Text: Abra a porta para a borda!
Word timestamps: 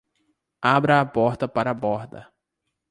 Abra 0.73 0.99
a 0.99 1.05
porta 1.05 1.47
para 1.47 1.69
a 1.69 1.75
borda! 1.83 2.23